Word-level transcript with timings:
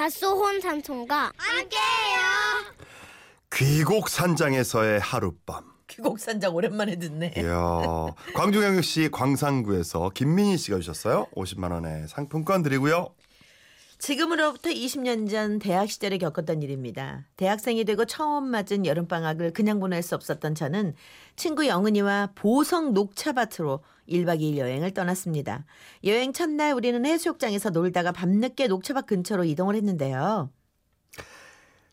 밭소혼 0.00 0.62
삼촌과 0.62 1.30
함께해요. 1.36 2.20
귀곡산장에서의 3.52 4.98
하룻밤. 4.98 5.62
귀곡산장 5.88 6.54
오랜만에 6.54 6.96
듣네. 6.96 7.34
이야, 7.36 8.14
광주경역시 8.34 9.10
광산구에서 9.12 10.12
김민희 10.14 10.56
씨가 10.56 10.78
주셨어요. 10.78 11.26
50만 11.36 11.72
원의 11.72 12.08
상품권 12.08 12.62
드리고요. 12.62 13.08
지금으로부터 14.00 14.70
20년 14.70 15.28
전 15.30 15.58
대학 15.58 15.90
시절에 15.90 16.16
겪었던 16.16 16.62
일입니다. 16.62 17.26
대학생이 17.36 17.84
되고 17.84 18.06
처음 18.06 18.46
맞은 18.46 18.86
여름방학을 18.86 19.52
그냥 19.52 19.78
보낼 19.78 20.02
수 20.02 20.14
없었던 20.14 20.54
저는 20.54 20.94
친구 21.36 21.66
영은이와 21.66 22.32
보성 22.34 22.94
녹차밭으로 22.94 23.84
1박 24.08 24.40
2일 24.40 24.56
여행을 24.56 24.92
떠났습니다. 24.92 25.66
여행 26.04 26.32
첫날 26.32 26.72
우리는 26.72 27.04
해수욕장에서 27.04 27.70
놀다가 27.70 28.10
밤늦게 28.10 28.68
녹차밭 28.68 29.06
근처로 29.06 29.44
이동을 29.44 29.74
했는데요. 29.74 30.50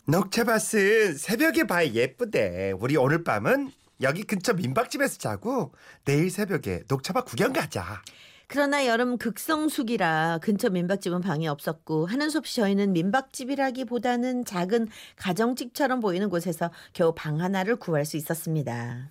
녹차밭은 0.05 1.17
새벽에 1.17 1.65
봐야 1.65 1.85
예쁘대. 1.85 2.71
우리 2.79 2.95
오늘 2.95 3.25
밤은 3.25 3.69
여기 3.99 4.23
근처 4.23 4.53
민박집에서 4.53 5.17
자고 5.17 5.73
내일 6.05 6.29
새벽에 6.29 6.83
녹차밭 6.87 7.25
구경 7.25 7.51
가자. 7.51 8.01
그러나 8.49 8.85
여름 8.85 9.17
극성수기라 9.17 10.39
근처 10.41 10.69
민박집은 10.69 11.19
방이 11.19 11.47
없었고 11.49 12.05
하는 12.05 12.29
수 12.29 12.37
없이 12.37 12.55
저희는 12.55 12.93
민박집이라기보다는 12.93 14.45
작은 14.45 14.87
가정집처럼 15.17 15.99
보이는 15.99 16.29
곳에서 16.29 16.71
겨우 16.93 17.13
방 17.13 17.41
하나를 17.41 17.75
구할 17.75 18.05
수 18.05 18.15
있었습니다. 18.15 19.09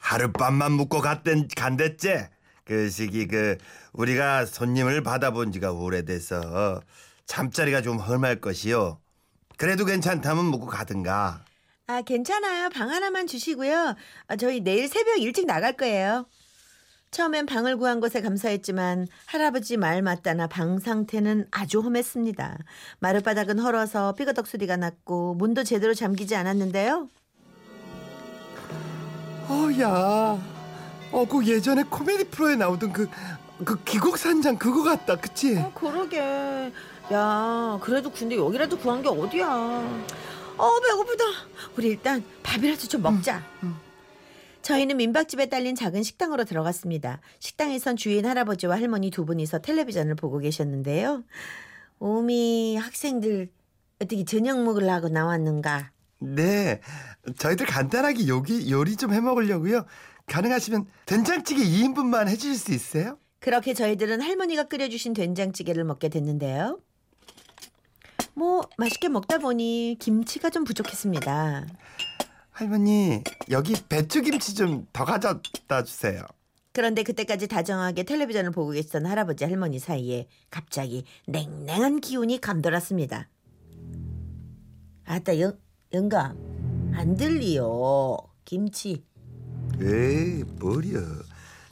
하룻밤만 0.00 0.72
묵고 0.72 1.00
갔던 1.00 1.48
간댔지. 1.56 2.26
그 2.64 2.88
시기 2.90 3.26
그 3.26 3.56
우리가 3.92 4.46
손님을 4.46 5.02
받아본 5.02 5.50
지가 5.50 5.72
오래돼서 5.72 6.80
잠자리가 7.26 7.82
좀 7.82 7.98
험할 7.98 8.40
것이요. 8.40 9.00
그래도 9.56 9.84
괜찮다면 9.84 10.44
묵고 10.44 10.66
가든가. 10.66 11.44
아, 11.88 12.02
괜찮아요. 12.02 12.68
방 12.68 12.90
하나만 12.90 13.26
주시고요. 13.26 13.96
아, 14.28 14.36
저희 14.36 14.60
내일 14.60 14.86
새벽 14.86 15.18
일찍 15.18 15.46
나갈 15.46 15.72
거예요. 15.72 16.26
처음엔 17.10 17.46
방을 17.46 17.76
구한 17.76 18.00
것에 18.00 18.20
감사했지만 18.20 19.06
할아버지 19.26 19.76
말 19.76 20.02
맞다나 20.02 20.46
방 20.46 20.78
상태는 20.78 21.46
아주 21.50 21.80
험했습니다. 21.80 22.58
마룻바닥은 23.00 23.58
헐어서 23.58 24.12
삐거덕 24.12 24.46
소리가 24.46 24.76
났고 24.76 25.34
문도 25.34 25.64
제대로 25.64 25.94
잠기지 25.94 26.36
않았는데요. 26.36 27.08
어야, 29.48 30.38
어 31.10 31.24
그 31.26 31.46
예전에 31.46 31.84
코미디 31.84 32.24
프로에 32.24 32.56
나오던 32.56 32.92
그 32.92 33.08
그 33.64 33.82
기곡산장 33.82 34.56
그거 34.56 34.82
같다, 34.84 35.16
그치? 35.16 35.56
어, 35.56 35.72
그러게. 35.74 36.72
야, 37.12 37.78
그래도 37.82 38.10
근데 38.10 38.36
여기라도 38.36 38.78
구한 38.78 39.02
게 39.02 39.08
어디야. 39.08 39.48
어, 39.48 40.80
배고프다. 40.80 41.24
우리 41.76 41.88
일단 41.88 42.22
밥이라도 42.42 42.86
좀 42.86 43.02
먹자. 43.02 43.42
저희는 44.68 44.98
민박집에 44.98 45.46
딸린 45.46 45.74
작은 45.74 46.02
식당으로 46.02 46.44
들어갔습니다. 46.44 47.22
식당에선 47.40 47.96
주인 47.96 48.26
할아버지와 48.26 48.76
할머니 48.76 49.10
두 49.10 49.24
분이서 49.24 49.60
텔레비전을 49.60 50.14
보고 50.14 50.38
계셨는데요. 50.38 51.24
오미 52.00 52.76
학생들 52.76 53.48
어떻게 53.98 54.26
저녁 54.26 54.62
먹으려고 54.62 55.08
나왔는가? 55.08 55.92
네, 56.20 56.82
저희들 57.38 57.64
간단하게 57.64 58.28
요기 58.28 58.70
요리 58.70 58.96
좀 58.96 59.12
해 59.14 59.20
먹으려고요. 59.22 59.86
가능하시면 60.26 60.86
된장찌개 61.06 61.62
2인분만 61.64 62.28
해주실 62.28 62.54
수 62.56 62.72
있어요? 62.74 63.18
그렇게 63.40 63.72
저희들은 63.72 64.20
할머니가 64.20 64.64
끓여주신 64.64 65.14
된장찌개를 65.14 65.84
먹게 65.84 66.10
됐는데요. 66.10 66.78
뭐 68.34 68.68
맛있게 68.76 69.08
먹다 69.08 69.38
보니 69.38 69.96
김치가 69.98 70.50
좀 70.50 70.64
부족했습니다. 70.64 71.66
할머니 72.58 73.22
여기 73.50 73.74
배추김치 73.88 74.54
좀 74.54 74.86
더 74.92 75.04
가져다 75.04 75.84
주세요. 75.84 76.22
그런데 76.72 77.02
그때까지 77.04 77.46
다정하게 77.48 78.02
텔레비전을 78.04 78.50
보고 78.50 78.70
계시던 78.72 79.06
할아버지 79.06 79.44
할머니 79.44 79.78
사이에 79.78 80.26
갑자기 80.50 81.04
냉랭한 81.26 82.00
기운이 82.00 82.40
감돌았습니다. 82.40 83.28
아따 85.04 85.38
영 85.40 85.52
영감 85.92 86.36
안 86.94 87.16
들리요 87.16 88.16
김치 88.44 89.04
에이 89.80 90.42
뭐려? 90.58 90.98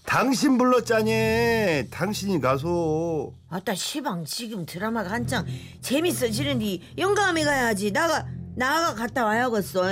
당신 0.05 0.57
불렀자니. 0.57 1.89
당신이 1.91 2.41
가서. 2.41 3.33
아따 3.49 3.75
시방 3.75 4.25
지금 4.25 4.65
드라마가 4.65 5.11
한창 5.11 5.45
재밌어지는디 5.81 6.81
영감이 6.97 7.43
가야지 7.43 7.91
나가 7.91 8.25
나가 8.55 8.95
갔다 8.95 9.25
와야겠어 9.25 9.83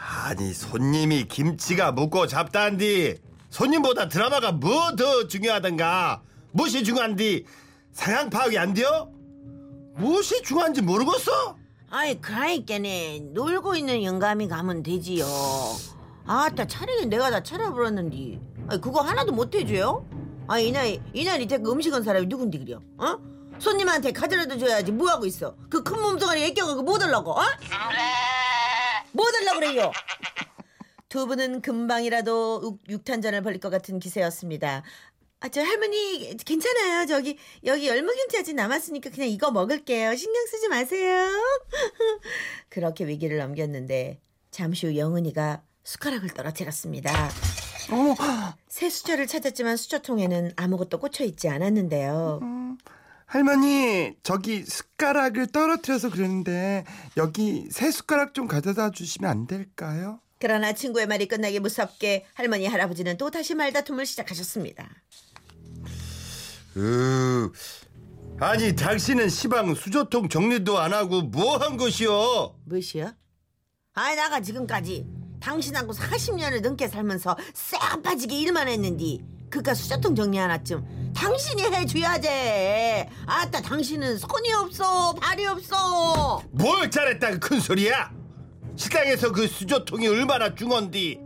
아니 0.00 0.52
손님이 0.54 1.24
김치가 1.24 1.92
묵고 1.92 2.26
잡다한디 2.28 3.18
손님보다 3.50 4.08
드라마가 4.08 4.52
뭐 4.52 4.94
더 4.96 5.26
중요하던가 5.26 6.22
무엇이 6.52 6.84
중요한디 6.84 7.44
상황 7.92 8.30
파악이 8.30 8.56
안 8.58 8.74
돼요? 8.74 9.10
무엇이 9.96 10.42
중요한지 10.42 10.82
모르겠어? 10.82 11.56
아이 11.90 12.20
그라니까네 12.20 13.20
놀고 13.32 13.74
있는 13.76 14.02
영감이 14.04 14.46
가면 14.48 14.82
되지요 14.82 15.24
아따 16.26 16.66
차리긴 16.66 17.08
내가 17.08 17.30
다 17.30 17.42
차려버렸는디 17.42 18.40
아이 18.68 18.80
그거 18.80 19.00
하나도 19.00 19.32
못 19.32 19.54
해줘요? 19.54 20.06
아 20.46 20.58
이날 20.58 20.98
이날 21.12 21.40
이때 21.40 21.58
그 21.58 21.70
음식 21.72 21.92
한 21.92 22.02
사람이 22.02 22.26
누군디 22.26 22.58
그려 22.58 22.80
어? 22.98 23.18
손님한테 23.58 24.12
가져라도 24.12 24.56
줘야지 24.58 24.92
뭐하고 24.92 25.26
있어 25.26 25.54
그 25.68 25.82
큰 25.82 26.00
몸뚱아리 26.00 26.44
애껴가고 26.44 26.82
뭐 26.82 26.98
달라고 26.98 27.32
어? 27.32 27.42
뭐 29.12 29.26
달라고 29.30 29.60
그래요 29.60 29.92
두 31.08 31.26
분은 31.26 31.62
금방이라도 31.62 32.60
육- 32.64 32.82
육탄전을 32.88 33.42
벌릴 33.42 33.60
것 33.60 33.70
같은 33.70 33.98
기세였습니다 33.98 34.82
아, 35.40 35.48
저 35.50 35.62
할머니 35.62 36.36
괜찮아요. 36.44 37.06
저기 37.06 37.38
여기 37.64 37.86
열무김치 37.86 38.38
아직 38.38 38.54
남았으니까 38.54 39.10
그냥 39.10 39.28
이거 39.28 39.52
먹을게요. 39.52 40.16
신경 40.16 40.44
쓰지 40.48 40.66
마세요. 40.66 41.28
그렇게 42.68 43.06
위기를 43.06 43.38
넘겼는데 43.38 44.20
잠시 44.50 44.86
후 44.88 44.96
영은이가 44.96 45.62
숟가락을 45.84 46.30
떨어뜨렸습니다. 46.30 47.30
새 48.68 48.90
수저를 48.90 49.28
찾았지만 49.28 49.76
수저통에는 49.76 50.54
아무것도 50.56 50.98
꽂혀 50.98 51.22
있지 51.22 51.48
않았는데요. 51.48 52.40
할머니 53.28 54.14
저기 54.22 54.64
숟가락을 54.64 55.48
떨어뜨려서 55.48 56.08
그러는데 56.10 56.84
여기 57.18 57.68
새 57.70 57.90
숟가락 57.90 58.32
좀 58.32 58.48
가져다 58.48 58.90
주시면 58.90 59.30
안 59.30 59.46
될까요? 59.46 60.20
그러나 60.38 60.72
친구의 60.72 61.06
말이 61.06 61.28
끝나기 61.28 61.60
무섭게 61.60 62.24
할머니 62.32 62.66
할아버지는 62.66 63.18
또 63.18 63.30
다시 63.30 63.54
말다툼을 63.54 64.06
시작하셨습니다. 64.06 64.88
으 66.78 67.50
아니 68.40 68.74
당신은 68.74 69.28
시방 69.28 69.74
수저통 69.74 70.30
정리도 70.30 70.78
안 70.78 70.94
하고 70.94 71.20
뭐 71.22 71.58
한 71.58 71.76
것이오? 71.76 72.54
무엇이요? 72.64 73.12
아이 73.92 74.16
나가 74.16 74.40
지금까지 74.40 75.06
당신하고 75.40 75.92
40년을 75.92 76.62
넘게 76.62 76.88
살면서 76.88 77.36
싹 77.52 78.02
빠지게 78.02 78.38
일만 78.40 78.68
했는디 78.68 79.22
그깟 79.50 79.74
수저통 79.74 80.14
정리 80.14 80.38
하나쯤 80.38 81.07
당신이 81.18 81.62
해줘야지 81.62 82.28
아따 83.26 83.60
당신은 83.60 84.18
손이 84.18 84.52
없어 84.52 85.12
발이 85.14 85.46
없어 85.46 86.40
뭘 86.52 86.88
잘했다 86.88 87.30
그큰 87.30 87.58
소리야? 87.58 88.12
식당에서 88.76 89.32
그 89.32 89.48
수저통이 89.48 90.06
얼마나 90.06 90.54
중헌디? 90.54 91.18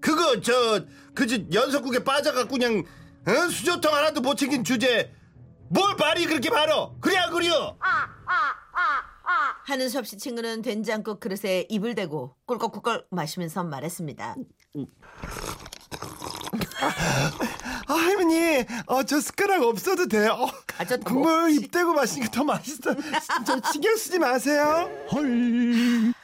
그거 0.00 0.40
저그 0.40 1.48
연석국에 1.52 2.02
빠져갖고 2.04 2.48
그냥 2.52 2.82
어? 3.26 3.50
수저통 3.50 3.94
하나도 3.94 4.22
못 4.22 4.36
챙긴 4.36 4.64
주제 4.64 5.12
뭘 5.68 5.94
말이 5.96 6.24
그렇게 6.24 6.48
많어? 6.48 6.94
그래야 6.98 7.28
그려? 7.28 7.76
하는 9.66 9.90
수 9.90 9.98
없이 9.98 10.16
친구는 10.16 10.62
된장국 10.62 11.20
그릇에 11.20 11.66
입을 11.68 11.94
대고 11.94 12.34
꿀꺽꿀꺽 12.46 13.08
마시면서 13.10 13.62
말했습니다 13.64 14.36
아 16.80 16.94
할머니 17.98 18.64
어, 18.86 19.02
저 19.02 19.20
숟가락 19.20 19.62
없어도 19.62 20.06
돼요. 20.08 20.32
어, 20.32 20.48
아, 20.78 20.84
저 20.84 20.96
국물 20.98 21.50
입 21.52 21.70
대고 21.70 21.92
마시는 21.92 22.26
게더 22.28 22.44
맛있어. 22.44 22.94
저 23.46 23.60
신경 23.72 23.96
쓰지 23.96 24.18
마세요. 24.18 24.90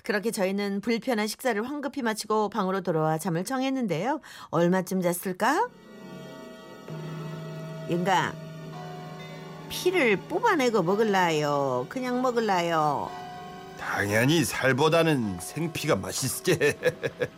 그렇게 0.03 0.31
저희는 0.31 0.81
불편한 0.81 1.27
식사를 1.27 1.63
황급히 1.69 2.03
마치고 2.03 2.51
방으로 2.51 2.83
돌아와 2.83 3.19
잠을 3.19 3.45
청했는데요. 3.45 4.21
얼마쯤 4.51 5.03
잤을까? 5.03 5.69
영감 7.91 8.33
피를 9.69 10.17
뽑아내고 10.17 10.83
먹을라요. 10.83 11.87
그냥 11.89 12.23
먹을라요. 12.23 13.11
당연히 13.79 14.45
살보다는 14.45 15.39
생피가 15.41 15.97
맛있지. 15.97 16.75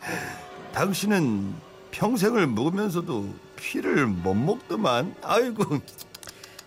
당신은 0.72 1.54
평생을 1.90 2.46
먹으면서도 2.46 3.45
피를 3.56 4.06
못 4.06 4.34
먹더만 4.34 5.14
아이고 5.22 5.80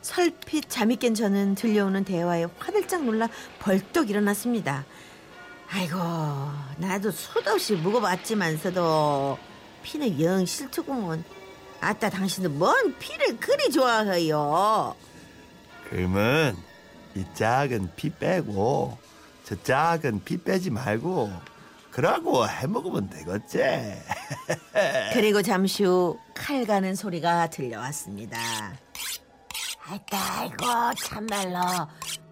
설핏 0.02 0.70
잠이 0.70 0.96
깬 0.96 1.14
저는 1.14 1.56
들려오는 1.56 2.04
대화에 2.04 2.48
화들짝 2.58 3.04
놀라 3.04 3.30
벌떡 3.60 4.10
일어났습니다. 4.10 4.86
아이고 5.72 5.98
나도 6.78 7.12
수도 7.12 7.52
없이 7.52 7.76
묵어봤지만서도 7.76 9.38
피는 9.84 10.22
영 10.22 10.46
싫더구먼. 10.46 11.24
아따 11.82 12.10
당신은 12.10 12.58
뭔 12.58 12.96
피를 12.98 13.38
그리 13.38 13.70
좋아해요. 13.70 14.96
그러면 15.90 16.58
이 17.16 17.24
작은 17.34 17.92
피 17.96 18.10
빼고 18.10 18.98
저 19.44 19.56
작은 19.64 20.24
피 20.24 20.38
빼지 20.38 20.70
말고 20.72 21.32
그러고 21.92 22.48
해먹으면 22.48 23.10
되겠지. 23.10 23.60
그리고 25.14 25.42
잠시 25.42 25.84
후 25.84 26.20
칼 26.50 26.66
가는 26.66 26.96
소리가 26.96 27.48
들려왔습니다. 27.52 28.40
아이고 30.12 30.66
참말로 30.98 31.60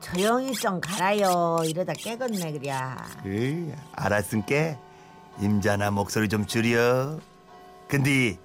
조용히 0.01 0.53
좀 0.53 0.81
가라요. 0.81 1.57
이러다 1.63 1.93
깨겠네 1.93 2.53
그랴. 2.53 2.97
그 3.21 3.75
알았으니까 3.93 4.75
임자나 5.39 5.91
목소리 5.91 6.27
좀 6.29 6.47
줄여. 6.47 7.19
근데 7.87 8.39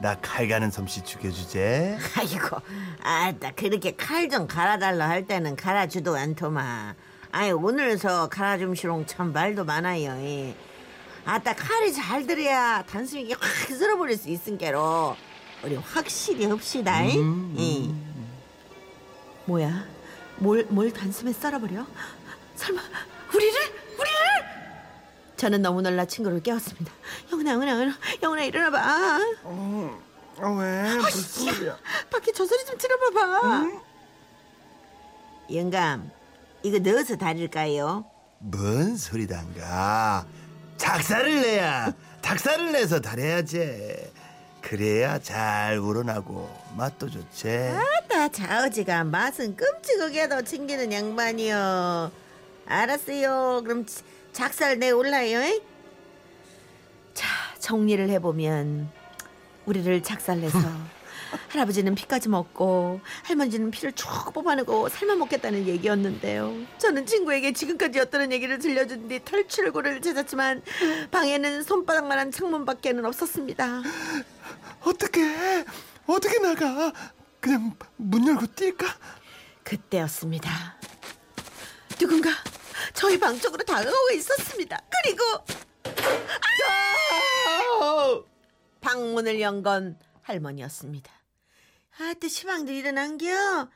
나 0.00 0.14
칼 0.22 0.46
가는 0.46 0.70
솜씨 0.70 1.02
죽여주제. 1.02 1.98
아이고 2.18 2.58
아따 3.02 3.50
그렇게 3.56 3.96
칼 3.96 4.28
좀 4.28 4.46
갈아달라 4.46 5.08
할 5.08 5.26
때는 5.26 5.56
갈아주도 5.56 6.14
않더만. 6.14 6.94
아이 7.32 7.50
오늘서 7.50 8.28
갈아줌시롱 8.28 9.06
참 9.06 9.32
말도 9.32 9.64
많아요. 9.64 10.20
이. 10.24 10.54
아따 11.26 11.54
칼이 11.56 11.92
잘 11.92 12.24
들어야 12.24 12.84
단숨에 12.84 13.22
이게 13.22 13.34
확 13.34 13.42
쓸어버릴 13.68 14.16
수 14.16 14.28
있은께로 14.28 15.16
우리 15.64 15.74
확실히 15.74 16.46
합시다. 16.46 17.02
이. 17.02 17.16
이. 17.56 17.94
뭐야? 19.46 19.84
뭘, 20.36 20.64
뭘 20.68 20.92
단숨에 20.92 21.32
썰어버려? 21.32 21.84
설마 22.54 22.80
우리를? 23.34 23.60
우리를? 23.98 24.16
저는 25.36 25.62
너무 25.62 25.82
놀라 25.82 26.04
친구를 26.04 26.42
깨웠습니다. 26.42 26.92
영훈아, 27.32 27.50
영훈아, 27.52 27.70
영훈아, 27.72 27.94
영훈아 28.22 28.42
일어나봐. 28.44 29.18
어, 29.42 30.00
왜 30.60 30.94
무슨 30.94 31.52
소리야? 31.52 31.76
밖에 32.10 32.30
저 32.32 32.46
소리 32.46 32.64
좀 32.66 32.78
들어봐봐. 32.78 33.64
영감, 35.54 36.10
이거 36.62 36.78
넣어서 36.78 37.16
다릴까요? 37.16 38.04
뭔 38.38 38.96
소리단가? 38.96 40.26
작사를 40.76 41.40
내야 41.42 41.92
닭살을 42.22 42.72
내서 42.72 43.00
달해야지. 43.00 44.10
그래야 44.60 45.18
잘 45.20 45.78
우러나고 45.78 46.50
맛도 46.76 47.08
좋지. 47.08 47.48
아따 47.48 48.28
자어지가 48.30 49.04
맛은 49.04 49.56
끔찍하게도 49.56 50.42
챙기는 50.42 50.92
양반이요. 50.92 52.10
알았어요. 52.66 53.62
그럼 53.64 53.86
지- 53.86 54.02
작살 54.32 54.78
내 54.78 54.90
올라요. 54.90 55.40
잉? 55.44 55.60
자 57.14 57.26
정리를 57.60 58.08
해보면 58.10 58.90
우리를 59.66 60.02
작살내서 60.02 60.58
할아버지는 61.48 61.94
피까지 61.94 62.28
먹고 62.28 63.00
할머니는 63.24 63.70
피를 63.70 63.92
쭉 63.92 64.06
뽑아내고 64.32 64.88
삶아 64.88 65.14
먹겠다는 65.16 65.66
얘기였는데요. 65.66 66.54
저는 66.78 67.06
친구에게 67.06 67.52
지금까지 67.52 67.98
였다는 67.98 68.32
얘기를 68.32 68.58
들려준 68.58 69.08
뒤 69.08 69.20
탈출구를 69.24 70.00
찾았지만 70.02 70.62
방에는 71.10 71.62
손바닥만한 71.62 72.30
창문밖에는 72.30 73.04
없었습니다. 73.04 73.82
어떻게 74.82 75.64
어떻게 76.06 76.38
나가? 76.38 76.92
그냥 77.40 77.74
문 77.96 78.26
열고 78.26 78.46
뛸까? 78.46 78.86
그때였습니다. 79.64 80.76
누군가 81.98 82.30
저희 82.94 83.18
방 83.18 83.38
쪽으로 83.38 83.64
다가오고 83.64 84.10
있었습니다. 84.14 84.78
그리고 85.02 85.22
아! 87.80 88.20
방문을 88.80 89.40
연 89.40 89.62
건 89.62 89.98
할머니였습니다. 90.26 91.12
아따 91.98 92.28
시방들 92.28 92.74
일어난겨? 92.74 93.68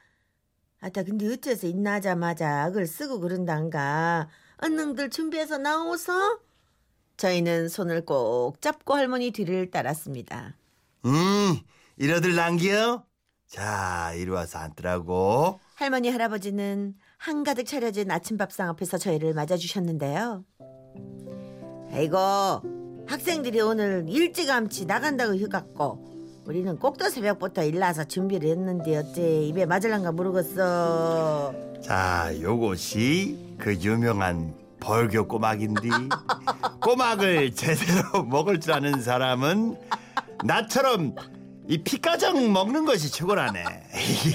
아따 0.80 1.04
근데 1.04 1.32
어째서 1.32 1.66
인나자마자 1.68 2.64
악을 2.64 2.86
쓰고 2.86 3.20
그런단가? 3.20 4.28
언능들 4.58 5.10
준비해서 5.10 5.58
나오소? 5.58 6.40
저희는 7.16 7.68
손을 7.68 8.04
꼭 8.04 8.60
잡고 8.60 8.94
할머니 8.94 9.30
뒤를 9.30 9.70
따랐습니다. 9.70 10.56
음, 11.04 11.58
이러들 11.96 12.34
남겨? 12.34 13.04
자, 13.46 14.12
이리 14.16 14.30
와서 14.30 14.58
앉더라고. 14.58 15.60
할머니 15.74 16.10
할아버지는 16.10 16.94
한가득 17.16 17.66
차려진 17.66 18.10
아침밥상 18.10 18.68
앞에서 18.70 18.98
저희를 18.98 19.34
맞아주셨는데요. 19.34 20.44
아이고 21.92 22.16
학생들이 23.06 23.60
오늘 23.60 24.04
일찌감치 24.08 24.86
나간다고 24.86 25.34
해갖고 25.34 26.19
우리는 26.50 26.76
꼭두 26.80 27.08
새벽부터 27.10 27.62
일나서 27.62 28.02
준비를 28.02 28.50
했는데 28.50 28.96
어째 28.96 29.42
입에 29.42 29.66
맞을란가 29.66 30.10
모르겠어. 30.10 31.54
자, 31.80 32.32
요것이 32.40 33.54
그 33.56 33.72
유명한 33.76 34.52
벌교 34.80 35.28
꼬막인데 35.28 35.88
꼬막을 36.82 37.54
제대로 37.54 38.24
먹을 38.24 38.58
줄 38.58 38.72
아는 38.72 39.00
사람은 39.00 39.76
나처럼 40.42 41.14
이 41.68 41.78
피가정 41.84 42.52
먹는 42.52 42.84
것이 42.84 43.12
최고라네. 43.12 43.62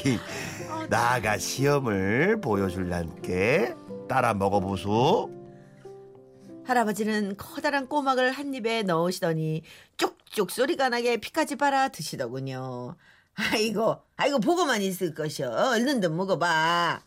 나가 0.89 1.38
시험을 1.38 2.39
보여줄란께 2.39 3.75
따라 4.07 4.33
먹어보소. 4.33 5.29
할아버지는 6.65 7.38
커다란 7.38 7.88
꼬막을 7.88 8.31
한 8.31 8.53
입에 8.53 8.83
넣으시더니 8.83 9.62
쭉쭉 9.97 10.51
소리가 10.51 10.89
나게 10.89 11.17
피까지 11.17 11.56
빨아 11.56 11.89
드시더군요. 11.89 12.95
아이고, 13.35 14.01
아이고 14.17 14.39
보고만 14.39 14.81
있을 14.81 15.13
것이여. 15.13 15.50
얼른들 15.50 16.09
먹어봐. 16.09 17.01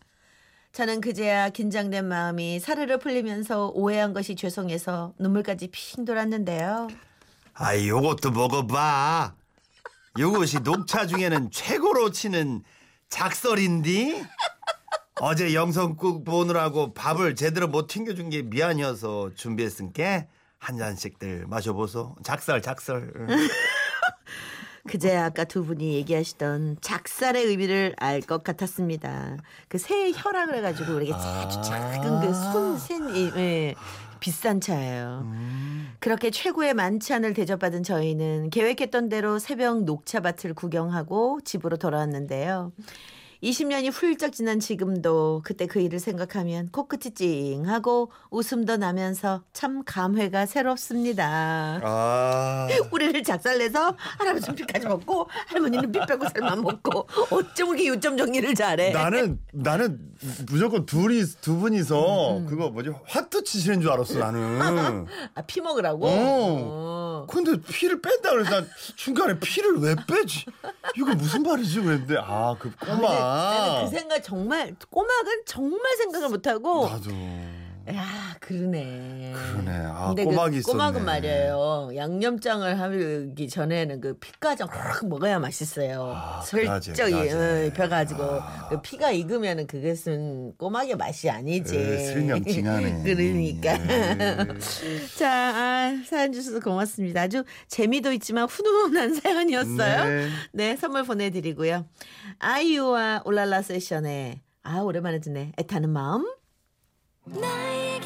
저는 0.72 1.00
그제야 1.00 1.48
긴장된 1.48 2.06
마음이 2.06 2.60
사르르 2.60 2.98
풀리면서 2.98 3.72
오해한 3.74 4.12
것이 4.12 4.36
죄송해서 4.36 5.14
눈물까지 5.18 5.70
핑 5.72 6.04
돌았는데요. 6.04 6.88
아이 7.54 7.88
요것도 7.88 8.30
먹어봐. 8.30 9.34
요것이 10.18 10.60
녹차 10.60 11.06
중에는 11.06 11.50
최고로 11.50 12.12
치는 12.12 12.62
작설인디. 13.08 14.22
어제 15.20 15.52
영성국 15.54 16.24
보느라고 16.24 16.94
밥을 16.94 17.34
제대로 17.34 17.66
못 17.68 17.88
튕겨준 17.88 18.30
게 18.30 18.42
미안해서 18.42 19.30
준비했으니까 19.34 20.26
한 20.58 20.78
잔씩들 20.78 21.46
마셔보소. 21.48 22.16
작설. 22.62 23.12
응. 23.16 23.26
그제 24.88 25.14
아까 25.16 25.44
두 25.44 25.64
분이 25.66 25.94
얘기하시던 25.94 26.78
작살의 26.80 27.44
의미를 27.44 27.94
알 27.98 28.22
것 28.22 28.42
같았습니다. 28.42 29.36
그 29.68 29.76
새 29.78 30.12
혀라 30.12 30.46
그래가지고 30.46 31.00
이렇게 31.00 31.12
아주 31.12 31.60
작은 31.62 32.20
그 32.20 32.32
손센 32.32 33.14
이 33.14 33.30
예, 33.36 33.74
비싼 34.20 34.60
차예요. 34.62 35.30
그렇게 36.00 36.30
최고의 36.30 36.72
만찬을 36.74 37.34
대접받은 37.34 37.82
저희는 37.82 38.48
계획했던 38.50 39.10
대로 39.10 39.38
새벽 39.38 39.82
녹차밭을 39.84 40.54
구경하고 40.54 41.40
집으로 41.44 41.76
돌아왔는데요. 41.76 42.72
20년이 43.42 43.92
훌쩍 43.92 44.32
지난 44.32 44.58
지금도 44.58 45.42
그때 45.44 45.66
그 45.66 45.80
일을 45.80 46.00
생각하면 46.00 46.70
코끝이 46.72 47.14
찡하고 47.14 48.10
웃음도 48.30 48.76
나면서 48.76 49.44
참 49.52 49.82
감회가 49.84 50.46
새롭습니다. 50.46 51.80
아. 51.82 52.68
우리를 52.90 53.22
작살내서 53.22 53.94
할아버지는 54.18 54.56
피까지 54.56 54.86
먹고 54.88 55.28
할머니는 55.46 55.92
피 55.92 56.00
빼고 56.06 56.28
살만 56.30 56.62
먹고 56.62 57.06
어쩜 57.30 57.68
그렇게 57.68 57.86
요점 57.88 58.16
정리를 58.16 58.54
잘해 58.56 58.90
나는 58.90 59.38
나는 59.52 60.00
무조건 60.50 60.84
둘이 60.84 61.22
두 61.40 61.58
분이서 61.58 62.42
그거 62.48 62.70
뭐지 62.70 62.90
화투 63.06 63.44
치시는 63.44 63.80
줄 63.80 63.90
알았어 63.90 64.18
나는. 64.18 65.06
아, 65.34 65.42
피 65.42 65.60
먹으라고? 65.60 66.06
어. 66.06 66.10
어. 66.10 67.26
근데 67.30 67.60
피를 67.60 68.00
뺀다 68.00 68.30
그래서 68.30 68.50
난 68.50 68.68
중간에 68.96 69.38
피를 69.38 69.78
왜 69.78 69.94
빼지? 70.08 70.44
이거 70.96 71.14
무슨 71.14 71.42
말이지 71.42 71.80
그랬는데 71.80 72.16
아그 72.18 72.72
근데 72.78 73.06
나는. 73.28 73.84
그 73.84 73.90
생각 73.90 74.22
정말 74.22 74.74
꼬막은 74.90 75.42
정말 75.46 75.96
생각을 75.96 76.28
못하고 76.28 76.88
나도. 76.88 77.10
야, 77.94 78.36
그러네. 78.40 79.27
그러네. 79.62 79.84
아, 79.86 80.06
근데 80.08 80.24
꼬막이 80.24 80.62
그 80.62 80.72
꼬막은 80.72 81.00
있었네. 81.02 81.04
말이에요. 81.04 81.90
양념장을 81.96 82.80
하기 82.80 83.48
전에는 83.48 84.00
그 84.00 84.14
피가장 84.18 84.68
확 84.70 85.06
먹어야 85.08 85.38
맛있어요. 85.38 86.12
아, 86.14 86.40
슬쩍. 86.42 87.00
어, 87.02 87.70
벼가지고 87.74 88.22
아. 88.22 88.68
그 88.70 88.80
피가 88.80 89.10
익으면은 89.12 89.66
그것은 89.66 90.54
꼬막의 90.56 90.96
맛이 90.96 91.28
아니지. 91.30 91.76
에, 91.76 91.98
슬명칭하네. 92.12 93.02
그러니까. 93.04 93.72
예. 93.74 94.48
자, 95.16 95.30
아, 95.30 96.02
사연 96.06 96.32
주셔서 96.32 96.60
고맙습니다. 96.60 97.22
아주 97.22 97.44
재미도 97.68 98.12
있지만 98.14 98.46
훈훈한 98.48 99.14
사연이었어요. 99.20 100.04
네. 100.04 100.28
네, 100.52 100.76
선물 100.76 101.04
보내드리고요. 101.04 101.86
아이유와 102.38 103.22
올랄라 103.24 103.62
세션의 103.62 104.40
아 104.62 104.80
오랜만에 104.80 105.20
듣네 105.20 105.52
애타는 105.58 105.90
마음. 105.90 106.24
나의 107.24 108.00